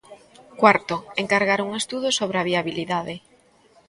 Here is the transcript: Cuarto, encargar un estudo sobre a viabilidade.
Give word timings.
Cuarto, 0.59 0.95
encargar 1.23 1.59
un 1.67 1.71
estudo 1.81 2.07
sobre 2.19 2.37
a 2.39 2.47
viabilidade. 2.49 3.15